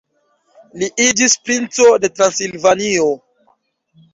Li 0.83 0.87
iĝis 1.03 1.35
princo 1.49 1.87
de 2.05 2.11
Transilvanio. 2.17 3.07